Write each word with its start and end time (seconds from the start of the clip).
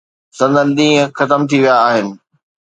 سندن 0.37 0.67
ڏينهن 0.77 1.07
ختم 1.17 1.41
ٿي 1.49 1.57
ويا 1.63 1.75
آهن. 1.89 2.07